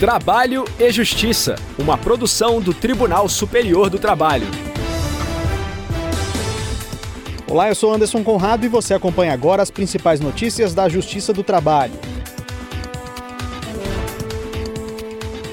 [0.00, 4.46] Trabalho e Justiça, uma produção do Tribunal Superior do Trabalho.
[7.46, 11.42] Olá, eu sou Anderson Conrado e você acompanha agora as principais notícias da Justiça do
[11.42, 11.92] Trabalho.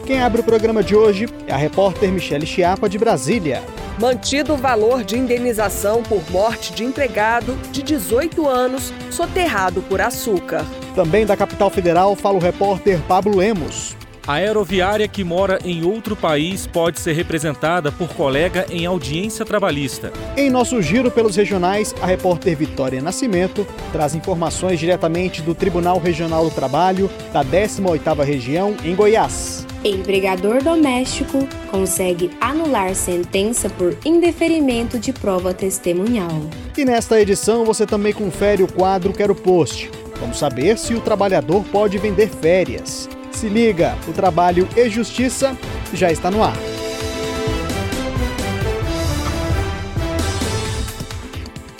[0.05, 3.61] Quem abre o programa de hoje é a repórter Michele Chiapa, de Brasília.
[3.99, 10.65] Mantido o valor de indenização por morte de empregado de 18 anos soterrado por açúcar.
[10.95, 13.97] Também da capital federal fala o repórter Pablo Lemos.
[14.27, 20.11] A aeroviária que mora em outro país pode ser representada por colega em audiência trabalhista.
[20.35, 26.43] Em nosso giro pelos regionais, a repórter Vitória Nascimento traz informações diretamente do Tribunal Regional
[26.43, 29.65] do Trabalho da 18ª Região em Goiás.
[29.81, 36.41] Empregador doméstico consegue anular sentença por indeferimento de prova testemunhal.
[36.77, 39.89] E nesta edição você também confere o quadro Quero Post.
[40.19, 43.07] Vamos saber se o trabalhador pode vender férias.
[43.37, 45.55] Se liga, o trabalho e justiça
[45.93, 46.57] já está no ar.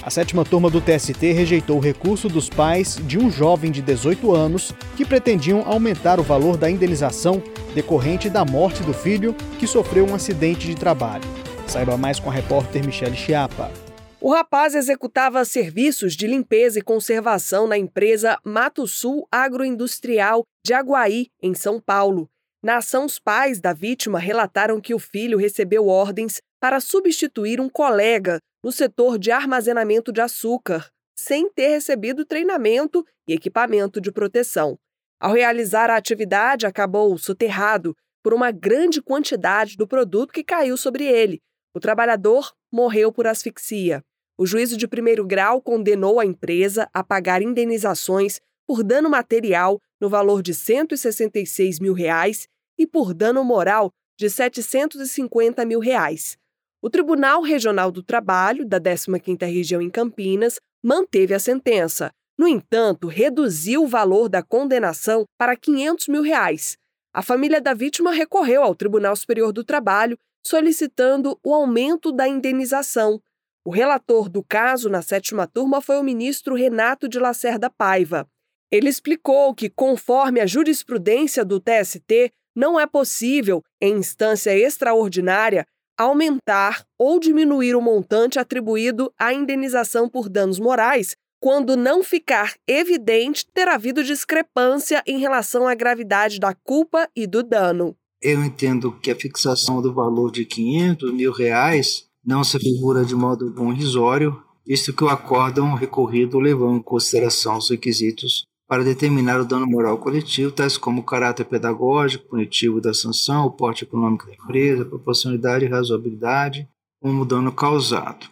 [0.04, 4.36] A sétima turma do TST rejeitou o recurso dos pais de um jovem de 18
[4.36, 7.42] anos que pretendiam aumentar o valor da indenização
[7.74, 11.24] decorrente da morte do filho que sofreu um acidente de trabalho.
[11.66, 13.72] Saiba mais com a repórter Michele Chiapa.
[14.20, 21.28] O rapaz executava serviços de limpeza e conservação na empresa Mato Sul Agroindustrial de Aguaí,
[21.42, 22.28] em São Paulo.
[22.64, 27.70] Na ação, os pais da vítima relataram que o filho recebeu ordens para substituir um
[27.70, 34.80] colega no setor de armazenamento de açúcar, sem ter recebido treinamento e equipamento de proteção.
[35.22, 41.06] Ao realizar a atividade, acabou soterrado por uma grande quantidade do produto que caiu sobre
[41.06, 41.40] ele.
[41.76, 44.04] O trabalhador morreu por asfixia.
[44.38, 50.10] O juízo de primeiro grau condenou a empresa a pagar indenizações por dano material no
[50.10, 56.38] valor de 166 mil reais e por dano moral de 750 mil reais.
[56.82, 62.12] O Tribunal Regional do Trabalho, da 15ª Região em Campinas, manteve a sentença.
[62.38, 66.78] No entanto, reduziu o valor da condenação para 500 mil reais.
[67.12, 70.18] A família da vítima recorreu ao Tribunal Superior do Trabalho
[70.48, 73.22] solicitando o aumento da indenização.
[73.66, 78.28] O relator do caso na sétima turma foi o ministro Renato de Lacerda Paiva.
[78.72, 85.66] Ele explicou que, conforme a jurisprudência do TST, não é possível, em instância extraordinária,
[85.98, 93.46] aumentar ou diminuir o montante atribuído à indenização por danos morais quando não ficar evidente
[93.54, 97.96] ter havido discrepância em relação à gravidade da culpa e do dano.
[98.22, 103.16] Eu entendo que a fixação do valor de 500 mil reais não se figura de
[103.16, 109.40] modo bom irrisório, visto que o acórdão recorrido levou em consideração os requisitos para determinar
[109.40, 114.26] o dano moral coletivo, tais como o caráter pedagógico, punitivo da sanção, o porte econômico
[114.26, 116.68] da empresa, proporcionalidade e razoabilidade,
[117.02, 118.28] como o dano causado.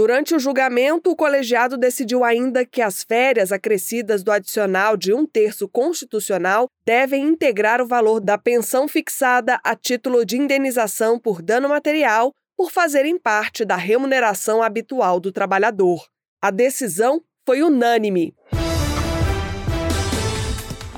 [0.00, 5.26] Durante o julgamento, o colegiado decidiu ainda que as férias acrescidas do adicional de um
[5.26, 11.68] terço constitucional devem integrar o valor da pensão fixada a título de indenização por dano
[11.68, 16.08] material por fazerem parte da remuneração habitual do trabalhador.
[16.40, 18.34] A decisão foi unânime.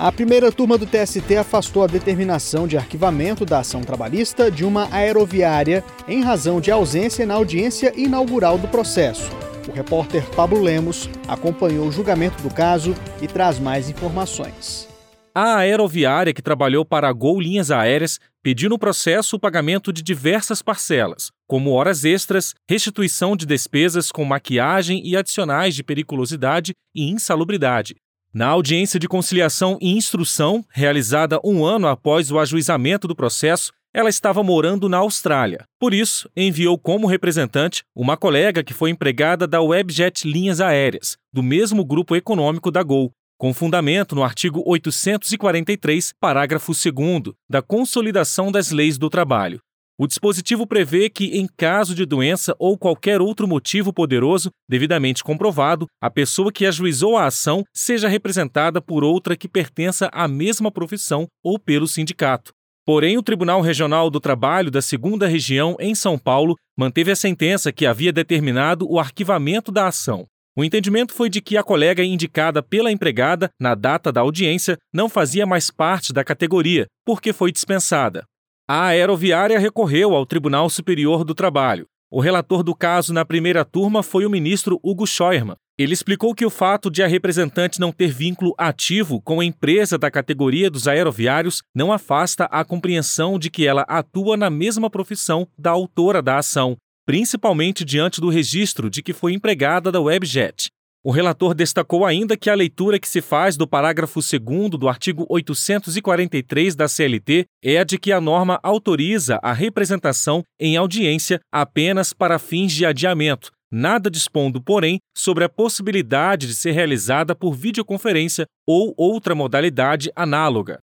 [0.02, 4.92] A primeira turma do TST afastou a determinação de arquivamento da ação trabalhista de uma
[4.92, 9.30] aeroviária em razão de ausência na audiência inaugural do processo.
[9.68, 14.88] O repórter Pablo Lemos acompanhou o julgamento do caso e traz mais informações.
[15.32, 20.02] A aeroviária que trabalhou para a Gol Linhas Aéreas pediu no processo o pagamento de
[20.02, 27.08] diversas parcelas, como horas extras, restituição de despesas com maquiagem e adicionais de periculosidade e
[27.08, 27.94] insalubridade.
[28.34, 34.08] Na audiência de conciliação e instrução, realizada um ano após o ajuizamento do processo, ela
[34.08, 35.66] estava morando na Austrália.
[35.78, 41.42] Por isso, enviou como representante uma colega que foi empregada da Webjet Linhas Aéreas, do
[41.42, 48.70] mesmo grupo econômico da Gol, com fundamento no artigo 843, parágrafo 2 da Consolidação das
[48.70, 49.60] Leis do Trabalho.
[49.98, 55.86] O dispositivo prevê que, em caso de doença ou qualquer outro motivo poderoso devidamente comprovado,
[56.00, 61.26] a pessoa que ajuizou a ação seja representada por outra que pertença à mesma profissão
[61.44, 62.52] ou pelo sindicato.
[62.84, 67.70] Porém, o Tribunal Regional do Trabalho da Segunda Região, em São Paulo, manteve a sentença
[67.70, 70.26] que havia determinado o arquivamento da ação.
[70.56, 75.08] O entendimento foi de que a colega indicada pela empregada na data da audiência não
[75.08, 78.24] fazia mais parte da categoria, porque foi dispensada.
[78.74, 81.84] A aeroviária recorreu ao Tribunal Superior do Trabalho.
[82.10, 85.58] O relator do caso na primeira turma foi o ministro Hugo Scheuermann.
[85.78, 89.98] Ele explicou que o fato de a representante não ter vínculo ativo com a empresa
[89.98, 95.46] da categoria dos aeroviários não afasta a compreensão de que ela atua na mesma profissão
[95.58, 96.74] da autora da ação,
[97.04, 100.70] principalmente diante do registro de que foi empregada da Webjet.
[101.04, 105.26] O relator destacou ainda que a leitura que se faz do parágrafo 2 do artigo
[105.28, 112.12] 843 da CLT é a de que a norma autoriza a representação em audiência apenas
[112.12, 118.46] para fins de adiamento, nada dispondo, porém, sobre a possibilidade de ser realizada por videoconferência
[118.64, 120.78] ou outra modalidade análoga.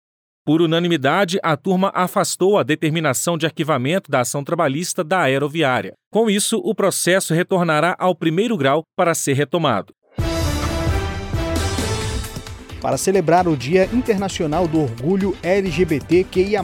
[0.46, 5.92] Por unanimidade, a turma afastou a determinação de arquivamento da ação trabalhista da aeroviária.
[6.10, 9.92] Com isso, o processo retornará ao primeiro grau para ser retomado.
[12.86, 16.62] Para celebrar o Dia Internacional do Orgulho LGBTQIA+,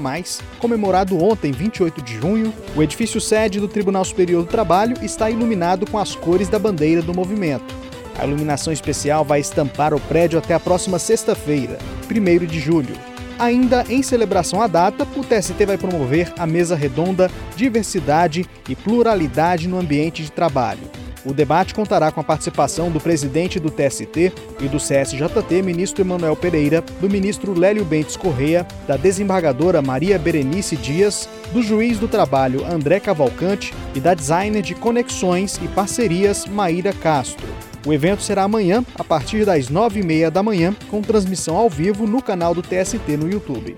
[0.61, 5.85] comemorado ontem, 28 de junho, o edifício sede do Tribunal Superior do Trabalho está iluminado
[5.91, 7.75] com as cores da bandeira do movimento.
[8.17, 11.77] A iluminação especial vai estampar o prédio até a próxima sexta-feira,
[12.09, 12.95] 1 de julho.
[13.37, 19.67] Ainda em celebração à data, o TST vai promover a mesa redonda Diversidade e Pluralidade
[19.67, 24.69] no Ambiente de Trabalho o debate contará com a participação do presidente do TST e
[24.69, 31.29] do CSJT, ministro Emanuel Pereira, do ministro Lélio Bentes Correia, da desembargadora Maria Berenice Dias,
[31.53, 37.47] do juiz do trabalho André Cavalcante e da designer de conexões e parcerias Maíra Castro.
[37.87, 41.69] O evento será amanhã, a partir das nove e meia da manhã, com transmissão ao
[41.69, 43.75] vivo no canal do TST no YouTube.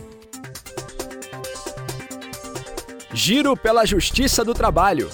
[3.12, 5.08] Giro pela Justiça do Trabalho.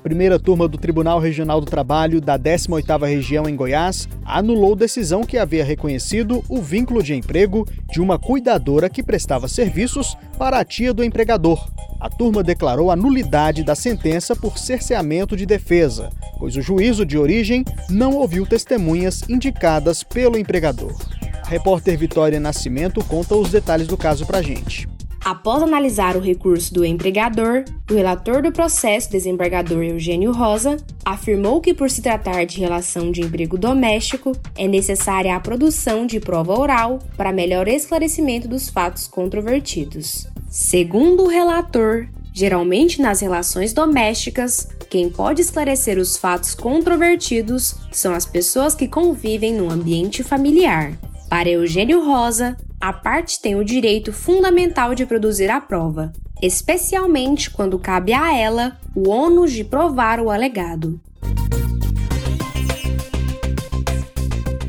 [0.00, 5.22] A primeira turma do Tribunal Regional do Trabalho da 18ª Região em Goiás anulou decisão
[5.24, 10.64] que havia reconhecido o vínculo de emprego de uma cuidadora que prestava serviços para a
[10.64, 11.70] tia do empregador.
[12.00, 16.08] A turma declarou a nulidade da sentença por cerceamento de defesa,
[16.38, 20.96] pois o juízo de origem não ouviu testemunhas indicadas pelo empregador.
[21.44, 24.88] A repórter Vitória Nascimento conta os detalhes do caso pra gente.
[25.22, 31.74] Após analisar o recurso do empregador, o relator do processo, desembargador Eugênio Rosa, afirmou que,
[31.74, 36.98] por se tratar de relação de emprego doméstico, é necessária a produção de prova oral
[37.18, 40.26] para melhor esclarecimento dos fatos controvertidos.
[40.48, 48.24] Segundo o relator, geralmente nas relações domésticas, quem pode esclarecer os fatos controvertidos são as
[48.24, 50.98] pessoas que convivem no ambiente familiar.
[51.28, 57.78] Para Eugênio Rosa, a parte tem o direito fundamental de produzir a prova, especialmente quando
[57.78, 60.98] cabe a ela o ônus de provar o alegado.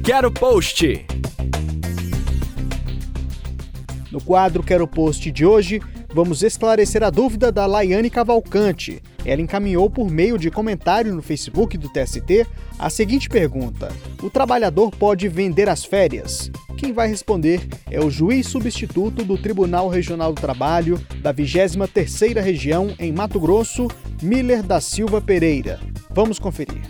[0.04, 1.06] Quero post!
[4.12, 5.82] No quadro Quero Post de hoje,
[6.14, 9.02] vamos esclarecer a dúvida da Laiane Cavalcante.
[9.26, 12.46] Ela encaminhou por meio de comentário no Facebook do TST
[12.78, 13.92] a seguinte pergunta:
[14.22, 16.52] O trabalhador pode vender as férias?
[16.78, 22.94] Quem vai responder é o juiz substituto do Tribunal Regional do Trabalho da 23ª Região
[22.98, 23.88] em Mato Grosso,
[24.22, 25.80] Miller da Silva Pereira.
[26.10, 26.82] Vamos conferir.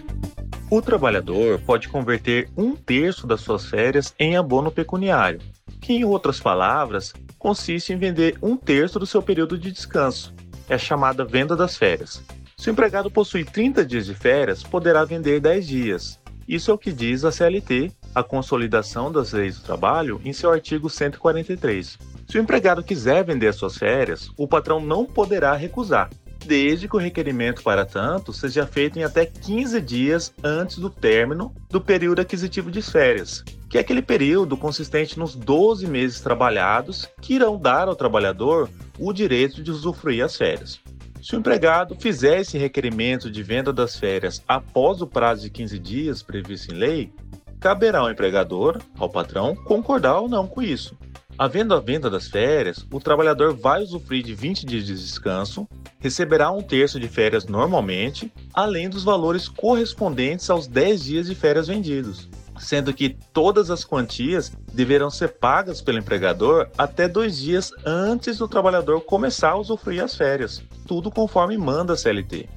[0.69, 5.41] O trabalhador pode converter um terço das suas férias em abono pecuniário,
[5.81, 10.31] que, em outras palavras, consiste em vender um terço do seu período de descanso.
[10.69, 12.23] É chamada venda das férias.
[12.55, 16.19] Se o empregado possui 30 dias de férias, poderá vender 10 dias.
[16.47, 20.51] Isso é o que diz a CLT, a Consolidação das Leis do Trabalho, em seu
[20.51, 21.97] artigo 143.
[22.27, 26.11] Se o empregado quiser vender suas férias, o patrão não poderá recusar,
[26.45, 31.53] desde que o requerimento para tanto seja feito em até 15 dias antes do término
[31.69, 37.35] do período aquisitivo de férias, que é aquele período consistente nos 12 meses trabalhados que
[37.35, 38.69] irão dar ao trabalhador
[38.99, 40.79] o direito de usufruir as férias.
[41.21, 45.77] Se o empregado fizer esse requerimento de venda das férias após o prazo de 15
[45.77, 47.13] dias previsto em lei,
[47.59, 50.97] caberá ao empregador, ao patrão, concordar ou não com isso.
[51.37, 55.67] Havendo a venda das férias, o trabalhador vai usufruir de 20 dias de descanso,
[56.01, 61.67] receberá um terço de férias normalmente, além dos valores correspondentes aos 10 dias de férias
[61.67, 62.27] vendidos
[62.61, 68.47] sendo que todas as quantias deverão ser pagas pelo empregador até dois dias antes do
[68.47, 72.47] trabalhador começar a usufruir as férias, tudo conforme manda a CLT.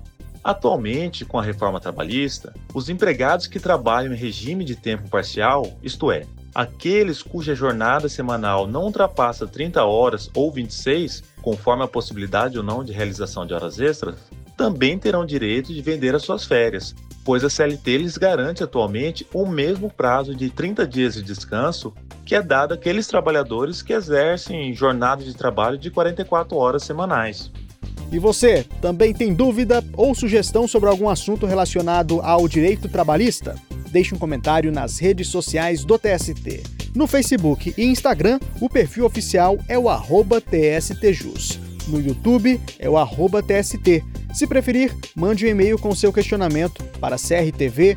[0.42, 6.12] Atualmente, com a reforma trabalhista, os empregados que trabalham em regime de tempo parcial, isto
[6.12, 12.64] é, aqueles cuja jornada semanal não ultrapassa 30 horas ou 26, conforme a possibilidade ou
[12.64, 14.16] não de realização de horas extras,
[14.56, 16.94] também terão direito de vender as suas férias,
[17.25, 21.92] pois a CLT lhes garante atualmente o mesmo prazo de 30 dias de descanso
[22.25, 27.50] que é dado àqueles trabalhadores que exercem jornada de trabalho de 44 horas semanais.
[28.11, 33.56] E você, também tem dúvida ou sugestão sobre algum assunto relacionado ao direito trabalhista?
[33.94, 36.64] Deixe um comentário nas redes sociais do TST.
[36.96, 39.88] No Facebook e Instagram, o perfil oficial é o
[40.40, 41.60] TSTJus.
[41.86, 42.96] No YouTube é o
[43.40, 44.02] TST.
[44.34, 47.94] Se preferir, mande um e-mail com seu questionamento para crtv.tst.jus.br.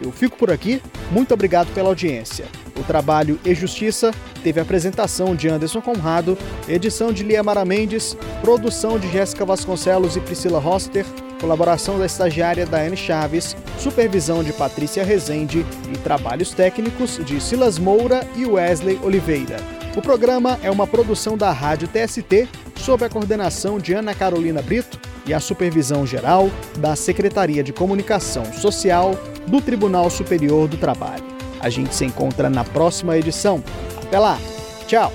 [0.00, 2.44] Eu fico por aqui, muito obrigado pela audiência.
[2.78, 8.98] O trabalho e Justiça teve apresentação de Anderson Conrado, edição de Lia Mara Mendes, produção
[8.98, 11.04] de Jéssica Vasconcelos e Priscila Roster,
[11.40, 18.26] colaboração da estagiária Daiane Chaves, supervisão de Patrícia Rezende e trabalhos técnicos de Silas Moura
[18.36, 19.56] e Wesley Oliveira.
[19.96, 24.98] O programa é uma produção da Rádio TST, sob a coordenação de Ana Carolina Brito
[25.26, 31.37] e a supervisão geral da Secretaria de Comunicação Social do Tribunal Superior do Trabalho.
[31.60, 33.62] A gente se encontra na próxima edição.
[34.02, 34.38] Até lá!
[34.86, 35.12] Tchau!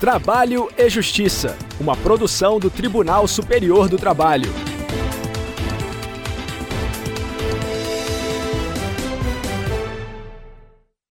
[0.00, 4.69] Trabalho e Justiça, uma produção do Tribunal Superior do Trabalho.